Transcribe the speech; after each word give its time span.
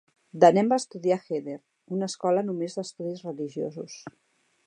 De 0.43 0.47
nen 0.57 0.69
va 0.71 0.77
estudiar 0.83 1.17
a 1.19 1.33
heder, 1.35 1.57
una 1.97 2.09
escola 2.13 2.43
només 2.49 2.79
d'estudis 2.79 3.23
religiosos. 3.31 4.01